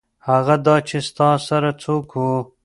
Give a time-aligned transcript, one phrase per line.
[0.27, 2.35] هغه دا چې ستا سره څوک وو.